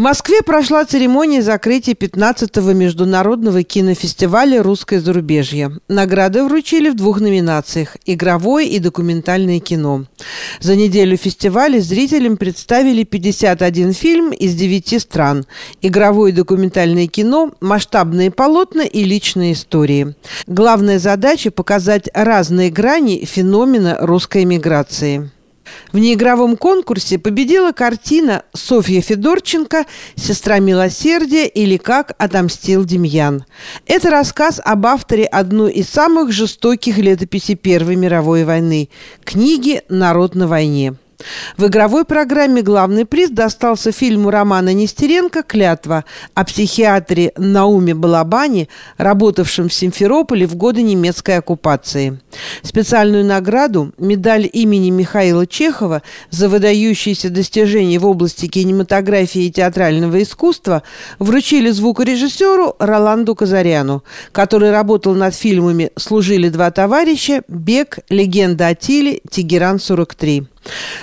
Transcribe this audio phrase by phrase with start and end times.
[0.00, 5.72] Москве прошла церемония закрытия 15-го международного кинофестиваля «Русское зарубежье».
[5.88, 10.06] Награды вручили в двух номинациях– игровое и документальное кино.
[10.58, 15.44] За неделю фестиваля зрителям представили 51 фильм из 9 стран.
[15.82, 20.14] Игровое и документальное кино, масштабные полотна и личные истории.
[20.46, 25.30] Главная задача– показать разные грани феномена русской миграции.
[25.92, 33.44] В неигровом конкурсе победила картина Софья Федорченко «Сестра милосердия» или «Как отомстил Демьян».
[33.86, 38.88] Это рассказ об авторе одной из самых жестоких летописей Первой мировой войны–
[39.24, 40.94] книги «Народ на войне».
[41.56, 49.68] В игровой программе главный приз достался фильму Романа Нестеренко «Клятва» о психиатре Науме Балабане, работавшем
[49.68, 52.20] в Симферополе в годы немецкой оккупации.
[52.62, 60.82] Специальную награду, медаль имени Михаила Чехова за выдающиеся достижения в области кинематографии и театрального искусства
[61.18, 69.20] вручили звукорежиссеру Роланду Казаряну, который работал над фильмами «Служили два товарища», «Бег», «Легенда о Тиле»,
[69.30, 70.49] «Тегеран-43».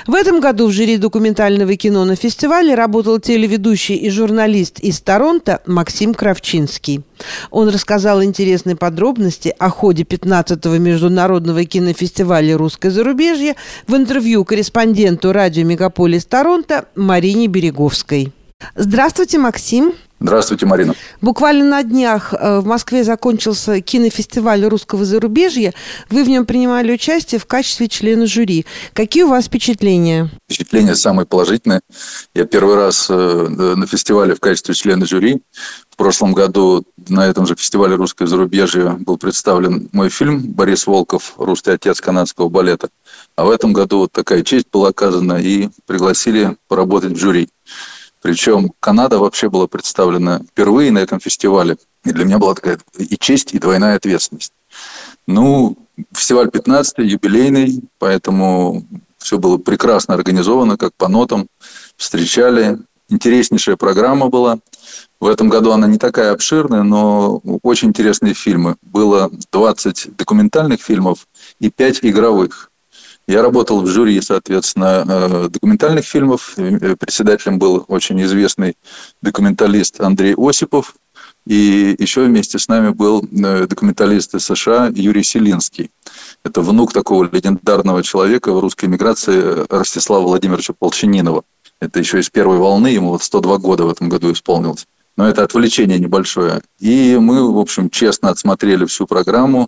[0.06, 5.62] В этом году в жюри документального кино на фестивале работал телеведущий и журналист из Торонто
[5.66, 7.04] Максим Кравчинский.
[7.50, 13.56] Он рассказал интересные подробности о ходе 15-го международного кинофестиваля «Русское зарубежье»
[13.88, 18.32] в интервью корреспонденту радио «Мегаполис Торонто» Марине Береговской.
[18.76, 19.94] Здравствуйте, Максим.
[20.20, 20.96] Здравствуйте, Марина.
[21.22, 25.76] Буквально на днях э, в Москве закончился кинофестиваль русского зарубежья.
[26.10, 28.66] Вы в нем принимали участие в качестве члена жюри.
[28.94, 30.30] Какие у вас впечатления?
[30.46, 31.82] Впечатления самые положительные.
[32.34, 35.42] Я первый раз э, на фестивале в качестве члена жюри.
[35.92, 41.34] В прошлом году на этом же фестивале русское зарубежье был представлен мой фильм «Борис Волков.
[41.38, 42.90] Русский отец канадского балета».
[43.36, 47.50] А в этом году вот такая честь была оказана и пригласили поработать в жюри.
[48.22, 51.78] Причем Канада вообще была представлена впервые на этом фестивале.
[52.04, 54.54] И для меня была такая и честь, и двойная ответственность.
[55.28, 55.78] Ну,
[56.14, 58.86] фестиваль 15 юбилейный, поэтому
[59.18, 61.48] все было прекрасно организовано, как по нотам.
[61.96, 62.80] Встречали.
[63.10, 64.60] Интереснейшая программа была.
[65.20, 68.76] В этом году она не такая обширная, но очень интересные фильмы.
[68.82, 71.28] Было 20 документальных фильмов
[71.60, 72.70] и 5 игровых.
[73.28, 76.54] Я работал в жюри, соответственно, э, документальных фильмов.
[76.56, 78.78] Э, председателем был очень известный
[79.22, 80.96] документалист Андрей Осипов.
[81.46, 85.92] И еще вместе с нами был э, документалист из США Юрий Селинский.
[86.46, 91.44] Это внук такого легендарного человека в русской миграции Ростислава Владимировича Полчининова.
[91.82, 94.88] Это еще из первой волны, ему вот 102 года в этом году исполнилось.
[95.18, 96.62] Но это отвлечение небольшое.
[96.80, 99.68] И мы, в общем, честно отсмотрели всю программу.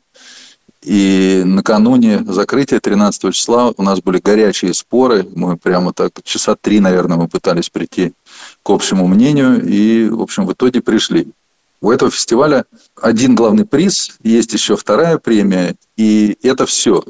[0.83, 5.27] И накануне закрытия 13 числа у нас были горячие споры.
[5.35, 8.13] Мы прямо так часа три, наверное, мы пытались прийти
[8.63, 9.61] к общему мнению.
[9.65, 11.27] И, в общем, в итоге пришли.
[11.81, 12.65] У этого фестиваля
[13.01, 17.03] один главный приз, есть еще вторая премия, и это все.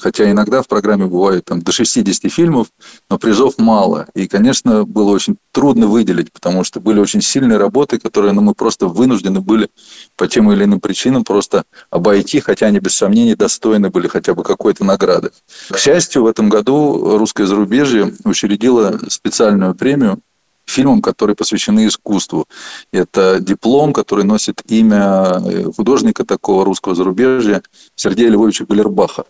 [0.00, 2.68] Хотя иногда в программе бывает там, до 60 фильмов,
[3.08, 4.06] но призов мало.
[4.14, 8.54] И, конечно, было очень трудно выделить, потому что были очень сильные работы, которые ну, мы
[8.54, 9.70] просто вынуждены были
[10.16, 14.44] по тем или иным причинам просто обойти, хотя они без сомнений достойны были хотя бы
[14.44, 15.30] какой-то награды.
[15.70, 20.20] К счастью, в этом году русское зарубежье учредило специальную премию
[20.66, 22.46] фильмам, которые посвящены искусству.
[22.92, 27.62] Это диплом, который носит имя э, художника такого русского зарубежья
[27.94, 29.24] Сергея Львовича Галербаха.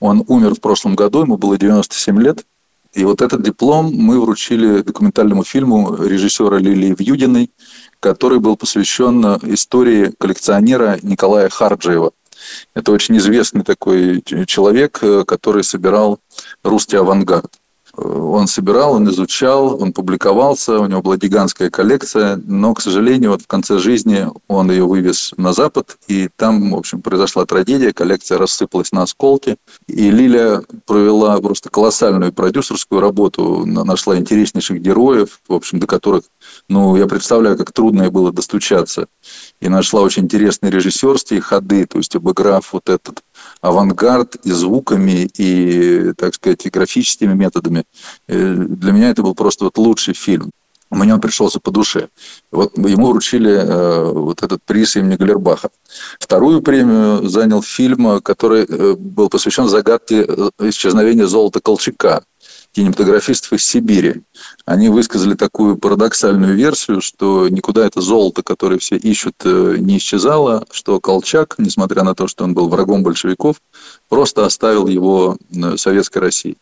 [0.00, 2.44] Он умер в прошлом году, ему было 97 лет.
[2.92, 7.50] И вот этот диплом мы вручили документальному фильму режиссера Лилии Вьюдиной,
[8.00, 12.12] который был посвящен истории коллекционера Николая Харджиева.
[12.74, 16.18] Это очень известный такой человек, э, который собирал
[16.64, 17.59] русский авангард
[17.96, 23.42] он собирал, он изучал, он публиковался, у него была гигантская коллекция, но, к сожалению, вот
[23.42, 28.38] в конце жизни он ее вывез на Запад, и там, в общем, произошла трагедия, коллекция
[28.38, 29.56] рассыпалась на осколки,
[29.86, 36.24] и Лиля провела просто колоссальную продюсерскую работу, нашла интереснейших героев, в общем, до которых,
[36.70, 39.08] ну, я представляю, как трудно было достучаться,
[39.60, 43.24] и нашла очень интересные режиссерские ходы, то есть обыграв вот этот
[43.60, 47.84] авангард и звуками, и, так сказать, и графическими методами.
[48.28, 50.52] Э, для меня это был просто вот лучший фильм.
[50.90, 52.08] Мне он пришелся по душе.
[52.52, 55.70] Вот ему вручили э, вот этот приз имени Галербаха.
[56.20, 62.22] Вторую премию занял фильм, который э, был посвящен загадке э, исчезновения золота Колчака
[62.72, 64.22] кинематографистов из Сибири.
[64.64, 70.64] Они высказали такую парадоксальную версию, что никуда это золото, которое все ищут, э, не исчезало,
[70.70, 73.56] что Колчак, несмотря на то, что он был врагом большевиков,
[74.08, 76.56] просто оставил его э, Советской России.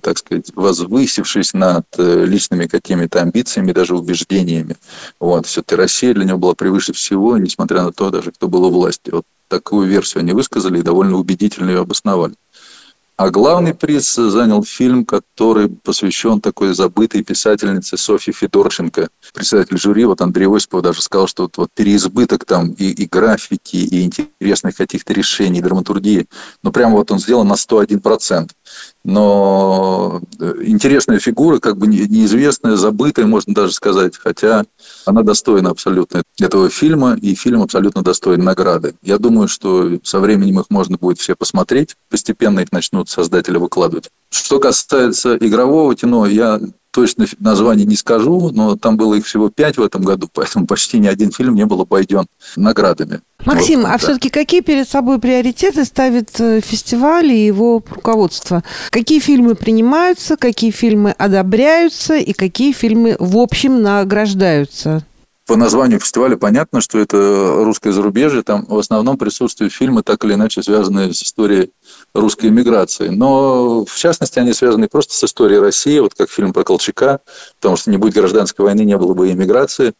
[0.00, 4.76] так сказать, возвысившись над э, личными какими-то амбициями, даже убеждениями.
[5.18, 5.46] Вот.
[5.46, 9.10] Все-таки Россия для него была превыше всего, несмотря на то, даже кто был у власти.
[9.10, 12.34] Вот такую версию они высказали и довольно убедительно ее обосновали.
[13.18, 19.08] А главный приз занял фильм, который посвящен такой забытой писательнице Софье Федорченко.
[19.34, 23.74] Председатель жюри, вот Андрей Осипов даже сказал, что вот, вот переизбыток там и, и графики,
[23.74, 26.28] и интересных каких-то решений, драматургии.
[26.62, 28.50] Ну, прямо вот он сделан на 101%
[29.08, 34.66] но э, интересная фигура, как бы неизвестная, забытая, можно даже сказать, хотя
[35.06, 38.96] она достойна абсолютно этого фильма, и фильм абсолютно достоин награды.
[39.02, 44.10] Я думаю, что со временем их можно будет все посмотреть, постепенно их начнут создатели выкладывать.
[44.28, 46.60] Что касается игрового кино, я
[46.98, 50.98] точно название не скажу, но там было их всего пять в этом году, поэтому почти
[50.98, 53.20] ни один фильм не был обойден наградами.
[53.44, 53.98] Максим, вот, а да.
[53.98, 58.64] все-таки какие перед собой приоритеты ставит э, фестиваль и его руководство?
[58.90, 65.04] Какие фильмы принимаются, какие фильмы одобряются и какие фильмы в общем награждаются?
[65.48, 68.42] По названию фестиваля понятно, что это русское зарубежье.
[68.42, 71.70] Там в основном присутствуют фильмы, так или иначе связанные с историей
[72.12, 73.08] русской эмиграции.
[73.08, 77.20] Но, в частности, они связаны просто с историей России, вот как фильм про Колчака,
[77.56, 79.94] потому что не будет гражданской войны, не было бы эмиграции.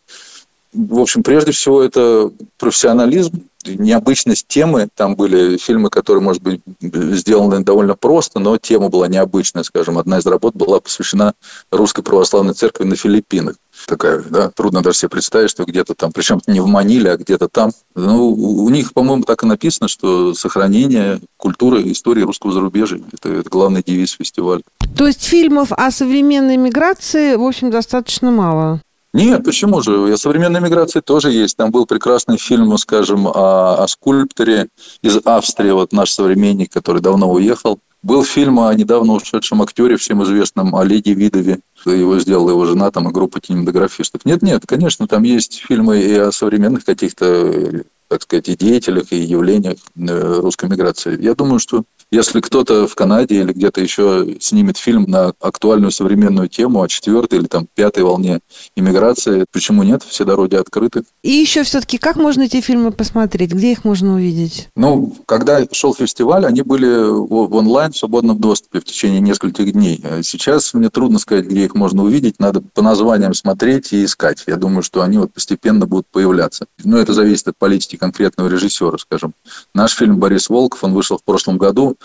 [0.74, 4.88] В общем, прежде всего, это профессионализм, необычность темы.
[4.94, 9.96] Там были фильмы, которые, может быть, сделаны довольно просто, но тема была необычная, скажем.
[9.96, 11.32] Одна из работ была посвящена
[11.70, 13.56] Русской Православной Церкви на Филиппинах
[13.88, 17.48] такая, да, трудно даже себе представить, что где-то там, причем не в Маниле, а где-то
[17.48, 17.72] там.
[17.94, 23.30] Ну, у них, по-моему, так и написано, что сохранение культуры и истории русского зарубежья– это,
[23.30, 24.62] это главный девиз фестиваля.
[24.96, 28.80] То есть фильмов о современной миграции, в общем, достаточно мало?
[29.14, 30.12] Нет, почему же?
[30.12, 31.56] О современной миграции тоже есть.
[31.56, 34.68] Там был прекрасный фильм, скажем, о, о скульпторе
[35.02, 37.80] из Австрии, вот наш современник, который давно уехал.
[38.08, 41.58] Был фильм о недавно ушедшем актере, всем известном Олеге Видове.
[41.84, 44.24] Его сделала его жена, там, и группа кинематографистов.
[44.24, 49.76] Нет-нет, конечно, там есть фильмы и о современных каких-то, так сказать, и деятелях, и явлениях
[49.96, 51.20] э, русской миграции.
[51.22, 56.48] Я думаю, что если кто-то в Канаде или где-то еще снимет фильм на актуальную современную
[56.48, 58.40] тему о четвертой или там пятой волне
[58.76, 60.02] иммиграции, почему нет?
[60.02, 61.04] Все дороги открыты.
[61.22, 63.52] И еще все-таки, как можно эти фильмы посмотреть?
[63.52, 64.68] Где их можно увидеть?
[64.74, 70.00] Ну, когда шел фестиваль, они были в онлайн, в свободном доступе в течение нескольких дней.
[70.02, 72.38] А сейчас мне трудно сказать, где их можно увидеть.
[72.38, 74.44] Надо по названиям смотреть и искать.
[74.46, 76.66] Я думаю, что они вот постепенно будут появляться.
[76.82, 79.34] Но это зависит от политики конкретного режиссера, скажем.
[79.74, 81.96] Наш фильм «Борис Волков», он вышел в прошлом году.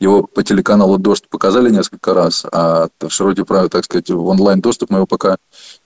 [0.00, 4.90] Его по телеканалу «Дождь» показали несколько раз, а в широте правил, так сказать, в онлайн-доступ
[4.90, 5.36] мы его пока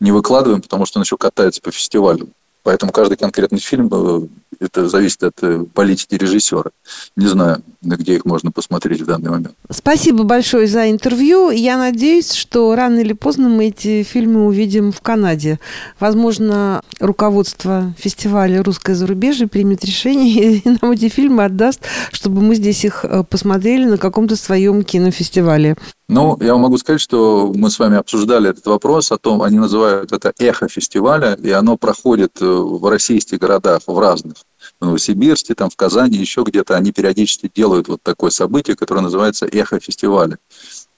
[0.01, 2.29] не выкладываем, потому что он еще катается по фестивалю.
[2.67, 4.27] Поэтому каждый конкретный фильм, э,
[4.59, 6.73] это зависит от э, политики режиссера.
[7.15, 9.55] Не знаю, где их можно посмотреть в данный момент.
[9.71, 11.51] Спасибо большое за интервью.
[11.51, 15.61] Я надеюсь, что рано или поздно мы эти фильмы увидим в Канаде.
[16.01, 22.85] Возможно, руководство фестиваля «Русское зарубежье» примет решение и нам эти фильмы отдаст, чтобы мы здесь
[22.85, 25.77] их э, посмотрели на каком-то своем кинофестивале.
[26.09, 30.13] Ну, я могу сказать, что мы с вами обсуждали этот вопрос о том, они называют
[30.13, 34.37] это эхо фестиваля, и оно проходит э, в российских городах, в разных.
[34.81, 39.47] В Новосибирске, там, в Казани, еще где-то они периодически делают вот такое событие, которое называется
[39.47, 40.39] эхо фестиваля.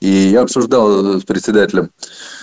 [0.01, 1.91] И я обсуждал с председателем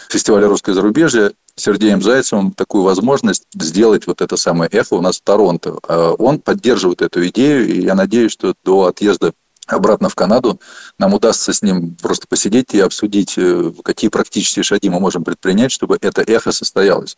[0.09, 5.21] фестиваля «Русское зарубежье» Сергеем Зайцевым такую возможность сделать вот это самое эхо у нас в
[5.21, 5.77] Торонто.
[5.87, 9.33] А он поддерживает эту идею, и я надеюсь, что до отъезда
[9.67, 10.59] обратно в Канаду,
[10.99, 15.71] нам удастся с ним просто посидеть и обсудить, э, какие практические шаги мы можем предпринять,
[15.71, 17.17] чтобы это эхо состоялось.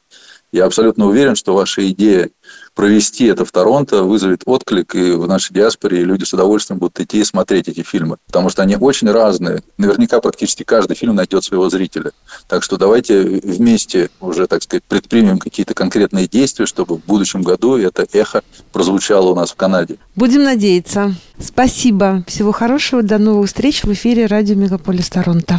[0.51, 2.29] Я абсолютно уверен, что ваша идея
[2.77, 7.19] провести это в Торонто вызовет отклик и в нашей диаспоре, люди с удовольствием будут идти
[7.19, 9.63] и смотреть эти фильмы, потому что они очень разные.
[9.79, 12.11] Наверняка практически каждый фильм найдет своего зрителя.
[12.47, 17.77] Так что давайте вместе уже, так сказать, предпримем какие-то конкретные действия, чтобы в будущем году
[17.77, 19.97] это эхо прозвучало у нас в Канаде.
[20.15, 21.15] Будем надеяться.
[21.39, 22.23] Спасибо.
[22.27, 23.01] Всего хорошего.
[23.01, 25.55] До новых встреч в эфире радио Мегаполис Торонто.